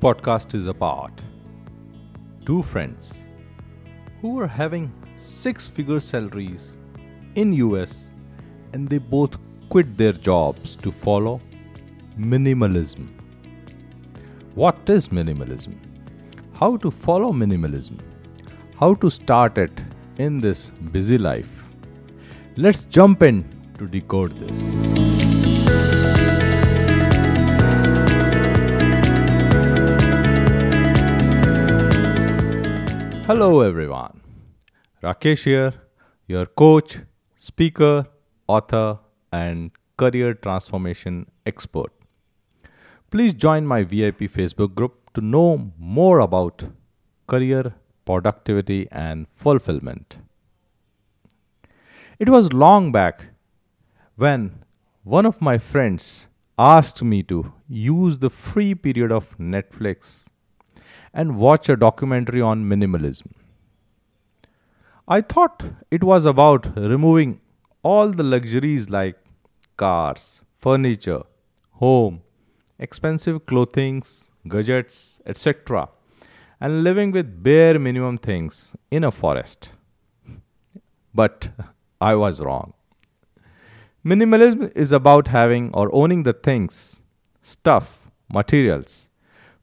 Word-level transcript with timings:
podcast 0.00 0.54
is 0.54 0.68
about 0.68 1.20
two 2.46 2.62
friends 2.62 3.14
who 4.20 4.34
were 4.34 4.46
having 4.46 4.92
six 5.16 5.66
figure 5.66 5.98
salaries 5.98 6.76
in 7.34 7.52
US 7.54 8.12
and 8.72 8.88
they 8.88 8.98
both 8.98 9.36
quit 9.68 9.96
their 9.96 10.12
jobs 10.12 10.76
to 10.76 10.92
follow 10.92 11.40
minimalism. 12.16 13.08
What 14.54 14.88
is 14.88 15.08
minimalism? 15.08 15.74
How 16.54 16.76
to 16.76 16.92
follow 16.92 17.32
minimalism? 17.32 17.98
How 18.78 18.94
to 18.94 19.10
start 19.10 19.58
it 19.58 19.82
in 20.16 20.40
this 20.40 20.70
busy 20.92 21.18
life? 21.18 21.64
Let's 22.56 22.84
jump 22.84 23.22
in 23.22 23.44
to 23.78 23.88
decode 23.88 24.38
this. 24.38 25.28
Hello, 33.28 33.60
everyone. 33.60 34.22
Rakesh 35.02 35.44
here, 35.44 35.74
your 36.26 36.46
coach, 36.46 37.00
speaker, 37.36 38.06
author, 38.46 39.00
and 39.30 39.70
career 39.98 40.32
transformation 40.32 41.30
expert. 41.44 41.92
Please 43.10 43.34
join 43.34 43.66
my 43.66 43.82
VIP 43.82 44.20
Facebook 44.36 44.74
group 44.74 45.12
to 45.12 45.20
know 45.20 45.72
more 45.76 46.20
about 46.20 46.64
career, 47.26 47.74
productivity, 48.06 48.88
and 48.90 49.26
fulfillment. 49.30 50.16
It 52.18 52.30
was 52.30 52.54
long 52.54 52.92
back 52.92 53.26
when 54.16 54.64
one 55.04 55.26
of 55.26 55.42
my 55.42 55.58
friends 55.58 56.28
asked 56.58 57.02
me 57.02 57.22
to 57.24 57.52
use 57.68 58.20
the 58.20 58.30
free 58.30 58.74
period 58.74 59.12
of 59.12 59.36
Netflix 59.36 60.24
and 61.18 61.36
watch 61.44 61.68
a 61.68 61.76
documentary 61.84 62.40
on 62.48 62.64
minimalism. 62.72 63.32
I 65.16 65.20
thought 65.32 65.64
it 65.90 66.04
was 66.04 66.26
about 66.32 66.66
removing 66.76 67.40
all 67.82 68.10
the 68.10 68.22
luxuries 68.22 68.88
like 68.88 69.16
cars, 69.76 70.42
furniture, 70.66 71.22
home, 71.84 72.20
expensive 72.78 73.46
clothings, 73.46 74.28
gadgets, 74.46 75.20
etc., 75.26 75.88
and 76.60 76.84
living 76.84 77.10
with 77.10 77.42
bare 77.42 77.78
minimum 77.78 78.18
things 78.18 78.76
in 78.90 79.02
a 79.02 79.10
forest. 79.10 79.72
But 81.14 81.48
I 82.00 82.14
was 82.14 82.40
wrong. 82.40 82.74
Minimalism 84.04 84.70
is 84.76 84.92
about 84.92 85.28
having 85.28 85.70
or 85.72 85.90
owning 85.92 86.22
the 86.22 86.32
things, 86.32 87.00
stuff, 87.42 88.08
materials 88.32 89.08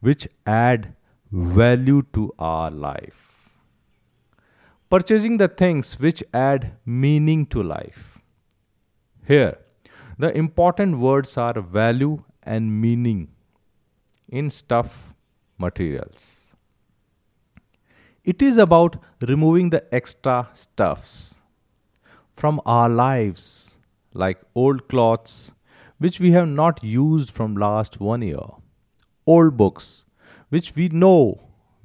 which 0.00 0.28
add 0.46 0.94
value 1.34 2.00
to 2.12 2.32
our 2.38 2.70
life. 2.70 3.50
Purchasing 4.88 5.36
the 5.38 5.48
things 5.48 5.98
which 5.98 6.22
add 6.32 6.76
meaning 6.86 7.44
to 7.46 7.60
life. 7.60 8.20
Here, 9.26 9.58
the 10.16 10.30
important 10.36 10.98
words 10.98 11.36
are 11.36 11.60
value 11.60 12.22
and 12.44 12.80
meaning 12.80 13.32
in 14.28 14.48
stuff, 14.48 15.12
materials. 15.58 16.38
It 18.22 18.40
is 18.40 18.56
about 18.56 19.02
removing 19.20 19.70
the 19.70 19.92
extra 19.92 20.50
stuffs 20.54 21.34
from 22.32 22.60
our 22.64 22.88
lives, 22.88 23.76
like 24.12 24.40
old 24.54 24.86
clothes 24.86 25.50
which 25.98 26.20
we 26.20 26.30
have 26.30 26.46
not 26.46 26.84
used 26.84 27.28
from 27.28 27.56
last 27.56 27.98
one 27.98 28.22
year, 28.22 28.46
old 29.26 29.56
books 29.56 30.04
which 30.54 30.74
we 30.76 30.88
know 30.88 31.40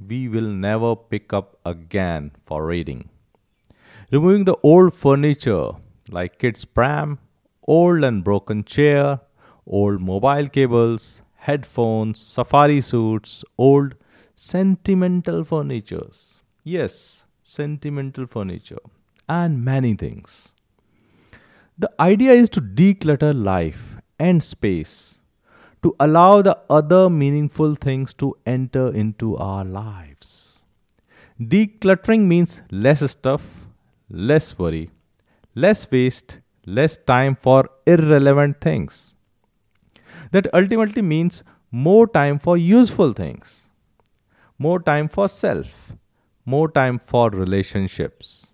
we 0.09 0.27
will 0.33 0.51
never 0.65 0.95
pick 0.95 1.33
up 1.33 1.57
again 1.65 2.31
for 2.45 2.65
reading. 2.65 3.09
Removing 4.11 4.45
the 4.45 4.57
old 4.63 4.93
furniture 4.93 5.71
like 6.11 6.37
kids' 6.37 6.65
pram, 6.65 7.17
old 7.67 8.03
and 8.03 8.23
broken 8.23 8.63
chair, 8.63 9.21
old 9.65 10.01
mobile 10.01 10.47
cables, 10.49 11.21
headphones, 11.47 12.19
safari 12.19 12.81
suits, 12.81 13.43
old 13.57 13.95
sentimental 14.35 15.43
furnitures. 15.43 16.41
Yes, 16.63 17.25
sentimental 17.43 18.27
furniture 18.27 18.83
and 19.27 19.63
many 19.63 19.95
things. 19.95 20.49
The 21.77 21.89
idea 21.99 22.33
is 22.33 22.49
to 22.51 22.61
declutter 22.61 23.33
life 23.33 23.95
and 24.19 24.43
space 24.43 25.18
to 25.83 25.95
allow 25.99 26.41
the 26.41 26.57
other 26.69 27.09
meaningful 27.09 27.75
things 27.75 28.13
to 28.15 28.35
enter 28.45 28.93
into 28.93 29.37
our 29.37 29.63
lives. 29.63 30.59
Decluttering 31.41 32.25
means 32.25 32.61
less 32.69 33.09
stuff, 33.09 33.67
less 34.09 34.57
worry, 34.59 34.89
less 35.55 35.89
waste, 35.89 36.39
less 36.65 36.97
time 36.97 37.35
for 37.35 37.69
irrelevant 37.85 38.59
things. 38.59 39.13
That 40.31 40.53
ultimately 40.53 41.01
means 41.01 41.43
more 41.71 42.07
time 42.07 42.39
for 42.39 42.57
useful 42.57 43.13
things, 43.13 43.63
more 44.57 44.81
time 44.81 45.07
for 45.07 45.29
self, 45.29 45.93
more 46.45 46.69
time 46.69 46.99
for 46.99 47.29
relationships, 47.29 48.47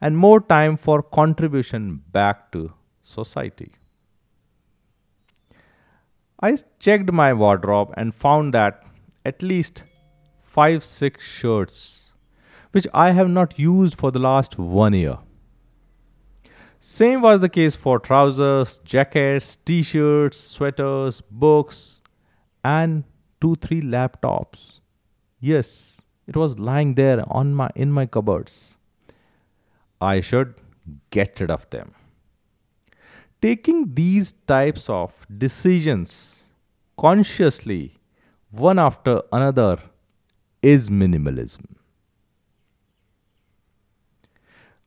and 0.00 0.16
more 0.16 0.40
time 0.40 0.76
for 0.76 1.02
contribution 1.02 2.02
back 2.12 2.52
to 2.52 2.72
society. 3.02 3.72
I 6.44 6.58
checked 6.80 7.12
my 7.12 7.32
wardrobe 7.32 7.94
and 7.96 8.12
found 8.12 8.52
that 8.52 8.82
at 9.24 9.42
least 9.42 9.84
5 10.40 10.82
6 10.84 11.24
shirts 11.24 12.12
which 12.72 12.88
I 12.92 13.10
have 13.12 13.28
not 13.28 13.58
used 13.58 13.94
for 13.94 14.10
the 14.10 14.18
last 14.18 14.58
1 14.58 14.94
year. 14.94 15.18
Same 16.80 17.22
was 17.22 17.40
the 17.40 17.48
case 17.48 17.76
for 17.76 17.98
trousers, 18.00 18.78
jackets, 18.78 19.54
t-shirts, 19.54 20.38
sweaters, 20.38 21.20
books 21.30 22.00
and 22.64 23.04
2 23.40 23.54
3 23.54 23.80
laptops. 23.82 24.80
Yes, 25.38 26.00
it 26.26 26.36
was 26.36 26.58
lying 26.58 26.94
there 26.94 27.24
on 27.28 27.54
my 27.54 27.70
in 27.76 27.92
my 27.92 28.06
cupboards. 28.06 28.74
I 30.00 30.20
should 30.20 30.54
get 31.10 31.38
rid 31.38 31.52
of 31.52 31.70
them. 31.70 31.94
Taking 33.42 33.94
these 33.94 34.34
types 34.46 34.88
of 34.88 35.26
decisions 35.36 36.44
consciously, 36.96 37.98
one 38.52 38.78
after 38.78 39.20
another, 39.32 39.78
is 40.62 40.88
minimalism. 40.88 41.64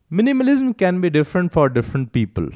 Minimalism 0.09 0.77
can 0.77 1.01
be 1.01 1.09
different 1.09 1.51
for 1.51 1.67
different 1.67 2.13
people. 2.13 2.47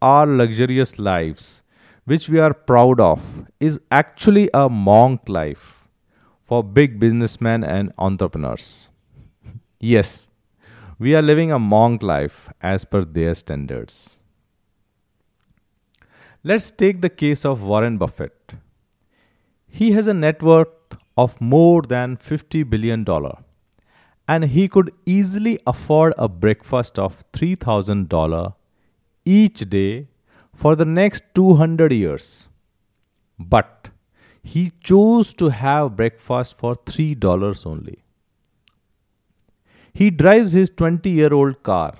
Our 0.00 0.26
luxurious 0.26 0.98
lives, 0.98 1.60
which 2.06 2.30
we 2.30 2.40
are 2.40 2.54
proud 2.54 3.00
of, 3.00 3.46
is 3.60 3.78
actually 3.90 4.48
a 4.54 4.70
monk 4.70 5.28
life 5.28 5.86
for 6.42 6.64
big 6.64 6.98
businessmen 6.98 7.62
and 7.62 7.92
entrepreneurs. 7.98 8.88
yes, 9.78 10.30
we 10.98 11.14
are 11.14 11.20
living 11.20 11.52
a 11.52 11.58
monk 11.58 12.02
life 12.02 12.48
as 12.62 12.86
per 12.86 13.04
their 13.04 13.34
standards. 13.34 14.20
Let's 16.44 16.72
take 16.72 17.02
the 17.02 17.08
case 17.08 17.44
of 17.44 17.62
Warren 17.62 17.98
Buffett. 17.98 18.54
He 19.68 19.92
has 19.92 20.08
a 20.08 20.14
net 20.14 20.42
worth 20.42 20.96
of 21.16 21.40
more 21.40 21.82
than 21.82 22.16
$50 22.16 22.68
billion 22.68 23.06
and 24.26 24.44
he 24.46 24.66
could 24.66 24.92
easily 25.06 25.60
afford 25.68 26.14
a 26.18 26.28
breakfast 26.28 26.98
of 26.98 27.24
$3,000 27.32 28.54
each 29.24 29.70
day 29.70 30.08
for 30.52 30.74
the 30.74 30.84
next 30.84 31.22
200 31.36 31.92
years. 31.92 32.48
But 33.38 33.90
he 34.42 34.72
chose 34.82 35.32
to 35.34 35.50
have 35.50 35.94
breakfast 35.94 36.58
for 36.58 36.74
$3 36.74 37.66
only. 37.66 38.02
He 39.94 40.10
drives 40.10 40.50
his 40.50 40.70
20 40.70 41.08
year 41.08 41.32
old 41.32 41.62
car. 41.62 41.94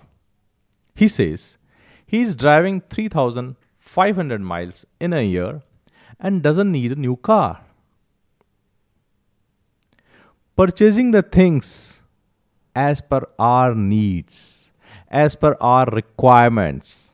He 0.96 1.06
says 1.06 1.58
he 2.04 2.22
is 2.22 2.34
driving 2.34 2.80
3,500 3.92 4.40
miles 4.40 4.86
in 4.98 5.12
a 5.12 5.22
year 5.22 5.62
and 6.18 6.42
doesn't 6.42 6.72
need 6.72 6.92
a 6.92 7.00
new 7.06 7.16
car. 7.16 7.60
Purchasing 10.56 11.10
the 11.10 11.22
things 11.22 12.00
as 12.74 13.02
per 13.02 13.22
our 13.38 13.74
needs, 13.74 14.70
as 15.08 15.34
per 15.34 15.56
our 15.60 15.86
requirements, 15.86 17.10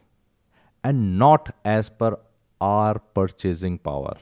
and 0.85 1.19
not 1.19 1.55
as 1.65 1.89
per 1.89 2.17
our 2.61 2.99
purchasing 2.99 3.79
power, 3.79 4.17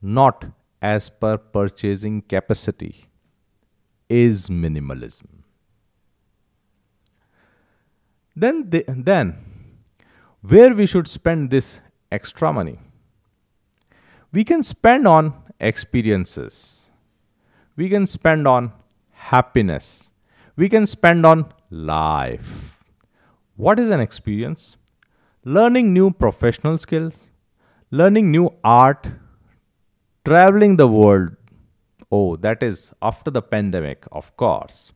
not 0.00 0.44
as 0.80 1.10
per 1.10 1.36
purchasing 1.36 2.22
capacity, 2.22 3.06
is 4.08 4.48
minimalism. 4.48 5.26
Then, 8.36 8.70
the, 8.70 8.84
then, 8.88 9.43
where 10.46 10.74
we 10.74 10.84
should 10.84 11.08
spend 11.08 11.48
this 11.48 11.80
extra 12.12 12.52
money? 12.52 12.78
We 14.30 14.44
can 14.44 14.62
spend 14.62 15.08
on 15.08 15.32
experiences. 15.58 16.90
We 17.76 17.88
can 17.88 18.06
spend 18.06 18.46
on 18.46 18.72
happiness. 19.12 20.10
We 20.54 20.68
can 20.68 20.86
spend 20.86 21.24
on 21.24 21.52
life. 21.70 22.78
What 23.56 23.78
is 23.78 23.88
an 23.88 24.00
experience? 24.00 24.76
Learning 25.44 25.92
new 25.94 26.10
professional 26.10 26.76
skills, 26.76 27.28
learning 27.90 28.30
new 28.30 28.50
art, 28.62 29.06
traveling 30.26 30.76
the 30.76 30.88
world. 30.88 31.36
Oh, 32.12 32.36
that 32.36 32.62
is 32.62 32.92
after 33.00 33.30
the 33.30 33.42
pandemic, 33.42 34.04
of 34.12 34.36
course. 34.36 34.92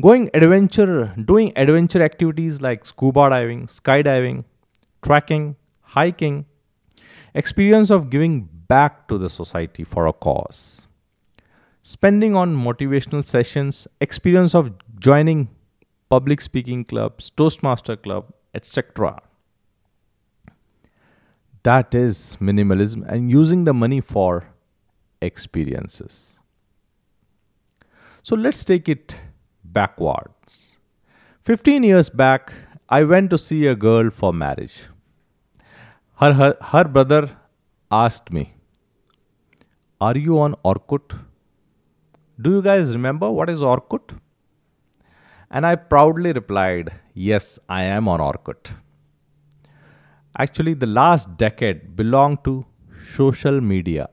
Going 0.00 0.30
adventure, 0.32 1.14
doing 1.22 1.52
adventure 1.56 2.02
activities 2.02 2.62
like 2.62 2.86
scuba 2.86 3.28
diving, 3.30 3.66
skydiving, 3.66 4.44
trekking, 5.02 5.56
hiking, 5.80 6.46
experience 7.34 7.90
of 7.90 8.10
giving 8.10 8.48
back 8.68 9.08
to 9.08 9.18
the 9.18 9.30
society 9.30 9.84
for 9.84 10.06
a 10.06 10.12
cause, 10.12 10.86
spending 11.82 12.34
on 12.34 12.56
motivational 12.56 13.24
sessions, 13.24 13.88
experience 14.00 14.54
of 14.54 14.72
joining 14.98 15.48
public 16.10 16.40
speaking 16.40 16.84
clubs, 16.84 17.30
Toastmaster 17.30 17.96
club, 17.96 18.32
etc. 18.54 19.20
That 21.62 21.94
is 21.94 22.36
minimalism 22.40 23.06
and 23.08 23.30
using 23.30 23.64
the 23.64 23.74
money 23.74 24.00
for 24.00 24.48
experiences. 25.20 26.38
So 28.22 28.36
let's 28.36 28.64
take 28.64 28.88
it 28.88 29.20
backwards. 29.64 30.76
15 31.42 31.82
years 31.82 32.10
back, 32.10 32.52
I 32.90 33.04
went 33.04 33.28
to 33.30 33.36
see 33.36 33.66
a 33.66 33.74
girl 33.74 34.08
for 34.08 34.32
marriage. 34.32 34.84
Her, 36.20 36.32
her, 36.32 36.56
her 36.62 36.84
brother 36.84 37.36
asked 37.90 38.32
me, 38.32 38.54
Are 40.00 40.16
you 40.16 40.40
on 40.40 40.54
Orkut? 40.64 41.18
Do 42.40 42.50
you 42.50 42.62
guys 42.62 42.94
remember 42.94 43.30
what 43.30 43.50
is 43.50 43.60
Orkut? 43.60 44.18
And 45.50 45.66
I 45.66 45.74
proudly 45.76 46.32
replied, 46.32 46.92
Yes, 47.12 47.58
I 47.68 47.82
am 47.82 48.08
on 48.08 48.20
Orkut. 48.20 48.70
Actually, 50.38 50.72
the 50.72 50.86
last 50.86 51.36
decade 51.36 51.94
belonged 51.94 52.42
to 52.44 52.64
social 53.04 53.60
media 53.60 54.08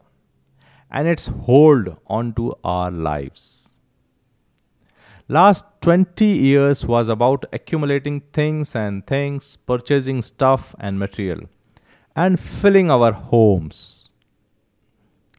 and 0.91 1.07
its 1.07 1.27
hold 1.27 1.95
onto 2.07 2.51
our 2.65 2.91
lives. 2.91 3.64
Last 5.27 5.65
20 5.81 6.23
years 6.23 6.85
was 6.85 7.09
about 7.09 7.45
accumulating 7.51 8.21
things 8.31 8.75
and 8.75 9.07
things, 9.07 9.55
purchasing 9.55 10.21
stuff 10.21 10.75
and 10.79 10.99
material, 10.99 11.49
and 12.15 12.39
filling 12.39 12.91
our 12.91 13.11
homes. 13.11 14.09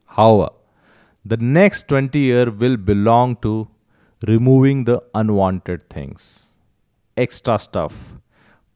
However, 0.06 0.50
the 1.24 1.36
next 1.36 1.86
20 1.86 2.18
year 2.18 2.50
will 2.50 2.76
belong 2.76 3.36
to 3.42 3.68
removing 4.26 4.84
the 4.86 5.04
unwanted 5.14 5.88
things, 5.88 6.54
extra 7.16 7.56
stuff, 7.56 7.94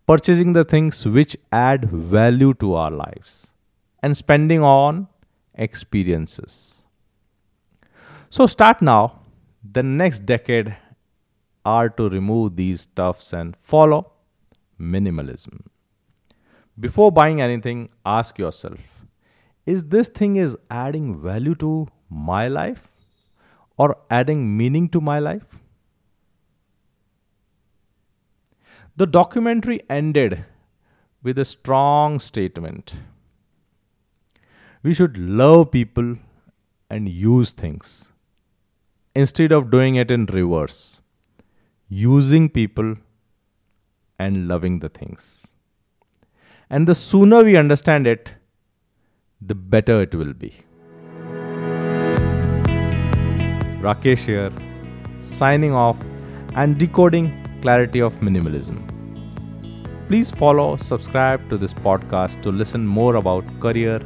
purchasing 0.06 0.52
the 0.52 0.64
things 0.64 1.04
which 1.04 1.36
add 1.50 1.90
value 1.90 2.54
to 2.54 2.74
our 2.74 2.92
lives, 2.92 3.48
and 4.00 4.16
spending 4.16 4.62
on 4.62 5.08
experiences. 5.54 6.82
So 8.28 8.46
start 8.46 8.80
now. 8.80 9.22
The 9.72 9.82
next 9.82 10.24
decade 10.24 10.76
are 11.64 11.88
to 11.88 12.08
remove 12.08 12.56
these 12.56 12.82
stuffs 12.82 13.32
and 13.32 13.56
follow 13.56 14.12
minimalism. 14.80 15.66
Before 16.78 17.12
buying 17.12 17.40
anything, 17.40 17.90
ask 18.04 18.38
yourself, 18.38 18.78
is 19.66 19.84
this 19.84 20.08
thing 20.08 20.36
is 20.36 20.56
adding 20.70 21.20
value 21.20 21.54
to 21.56 21.88
my 22.08 22.48
life 22.48 22.88
or 23.76 23.96
adding 24.08 24.56
meaning 24.56 24.88
to 24.88 25.00
my 25.00 25.18
life? 25.18 25.44
The 28.96 29.06
documentary 29.06 29.80
ended 29.88 30.44
with 31.22 31.38
a 31.38 31.44
strong 31.44 32.18
statement. 32.20 32.94
We 34.82 34.94
should 34.94 35.18
love 35.18 35.70
people 35.70 36.16
and 36.88 37.08
use 37.08 37.52
things 37.52 38.12
instead 39.14 39.52
of 39.52 39.70
doing 39.70 39.94
it 39.96 40.10
in 40.10 40.26
reverse 40.26 41.00
using 41.90 42.48
people 42.48 42.94
and 44.16 44.46
loving 44.46 44.78
the 44.78 44.88
things. 44.88 45.44
And 46.70 46.86
the 46.86 46.94
sooner 46.94 47.42
we 47.42 47.56
understand 47.56 48.06
it, 48.06 48.30
the 49.40 49.56
better 49.56 50.02
it 50.02 50.14
will 50.14 50.32
be. 50.32 50.54
Rakesh 53.82 54.24
here, 54.26 54.52
signing 55.20 55.72
off 55.72 55.96
and 56.54 56.78
decoding 56.78 57.32
clarity 57.60 58.00
of 58.00 58.14
minimalism. 58.20 58.86
Please 60.06 60.30
follow, 60.30 60.76
subscribe 60.76 61.48
to 61.50 61.56
this 61.56 61.74
podcast 61.74 62.40
to 62.42 62.50
listen 62.50 62.86
more 62.86 63.16
about 63.16 63.44
career, 63.58 64.00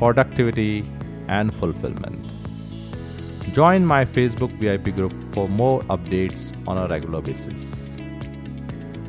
productivity, 0.00 0.84
and 1.28 1.54
fulfillment. 1.54 2.19
Join 3.52 3.84
my 3.84 4.04
Facebook 4.04 4.52
VIP 4.60 4.94
group 4.94 5.12
for 5.34 5.48
more 5.48 5.80
updates 5.82 6.52
on 6.68 6.78
a 6.78 6.86
regular 6.86 7.20
basis. 7.20 7.74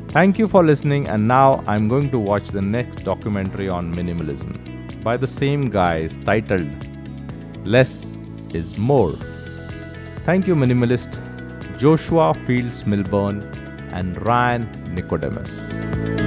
Thank 0.08 0.38
you 0.38 0.48
for 0.48 0.64
listening, 0.64 1.06
and 1.06 1.28
now 1.28 1.62
I'm 1.66 1.88
going 1.88 2.10
to 2.10 2.18
watch 2.18 2.48
the 2.48 2.60
next 2.60 3.04
documentary 3.04 3.68
on 3.68 3.94
minimalism 3.94 5.02
by 5.04 5.16
the 5.16 5.26
same 5.26 5.70
guys 5.70 6.16
titled 6.24 6.68
Less 7.64 8.04
is 8.52 8.76
More. 8.76 9.14
Thank 10.24 10.46
you, 10.46 10.56
minimalist 10.56 11.20
Joshua 11.78 12.34
Fields 12.46 12.82
Millburn 12.82 13.42
and 13.92 14.20
Ryan 14.26 14.94
Nicodemus. 14.94 16.21